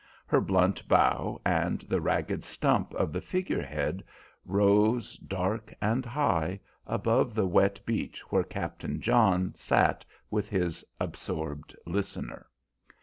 [0.25, 4.03] Her blunt bow and the ragged stump of the figure head
[4.47, 11.75] rose, dark and high, above the wet beach where Captain John sat with his absorbed
[11.85, 12.47] listener.